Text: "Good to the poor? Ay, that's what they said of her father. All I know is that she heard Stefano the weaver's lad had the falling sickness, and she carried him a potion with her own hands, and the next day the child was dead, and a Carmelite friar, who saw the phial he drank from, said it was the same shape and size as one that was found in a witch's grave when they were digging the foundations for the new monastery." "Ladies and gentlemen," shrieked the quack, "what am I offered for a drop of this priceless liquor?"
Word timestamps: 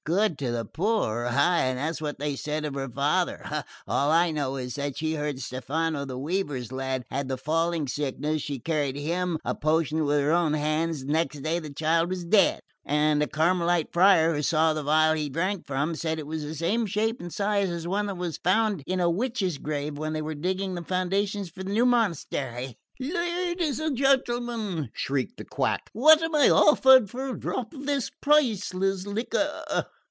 "Good 0.03 0.39
to 0.39 0.51
the 0.51 0.65
poor? 0.65 1.25
Ay, 1.29 1.75
that's 1.75 2.01
what 2.01 2.17
they 2.17 2.35
said 2.35 2.65
of 2.65 2.73
her 2.73 2.89
father. 2.89 3.61
All 3.87 4.09
I 4.09 4.31
know 4.31 4.55
is 4.55 4.73
that 4.73 4.97
she 4.97 5.13
heard 5.13 5.39
Stefano 5.39 6.05
the 6.05 6.17
weaver's 6.17 6.71
lad 6.71 7.03
had 7.11 7.27
the 7.27 7.37
falling 7.37 7.87
sickness, 7.87 8.31
and 8.31 8.41
she 8.41 8.57
carried 8.57 8.95
him 8.95 9.37
a 9.45 9.53
potion 9.53 10.03
with 10.05 10.19
her 10.19 10.31
own 10.31 10.53
hands, 10.55 11.01
and 11.01 11.09
the 11.11 11.13
next 11.13 11.41
day 11.43 11.59
the 11.59 11.71
child 11.71 12.09
was 12.09 12.25
dead, 12.25 12.61
and 12.83 13.21
a 13.21 13.27
Carmelite 13.27 13.93
friar, 13.93 14.33
who 14.33 14.41
saw 14.41 14.73
the 14.73 14.83
phial 14.83 15.13
he 15.13 15.29
drank 15.29 15.67
from, 15.67 15.93
said 15.93 16.17
it 16.17 16.25
was 16.25 16.41
the 16.41 16.55
same 16.55 16.87
shape 16.87 17.21
and 17.21 17.31
size 17.31 17.69
as 17.69 17.87
one 17.87 18.07
that 18.07 18.17
was 18.17 18.37
found 18.37 18.81
in 18.87 18.99
a 18.99 19.07
witch's 19.09 19.59
grave 19.59 19.99
when 19.99 20.13
they 20.13 20.21
were 20.23 20.33
digging 20.33 20.73
the 20.73 20.83
foundations 20.83 21.47
for 21.47 21.61
the 21.63 21.71
new 21.71 21.85
monastery." 21.85 22.75
"Ladies 22.99 23.79
and 23.79 23.97
gentlemen," 23.97 24.89
shrieked 24.93 25.37
the 25.37 25.45
quack, 25.45 25.89
"what 25.93 26.21
am 26.21 26.35
I 26.35 26.49
offered 26.51 27.09
for 27.09 27.29
a 27.29 27.39
drop 27.39 27.73
of 27.73 27.85
this 27.87 28.11
priceless 28.21 29.07
liquor?" 29.07 29.85